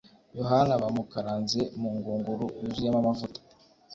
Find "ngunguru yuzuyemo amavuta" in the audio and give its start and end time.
1.97-3.39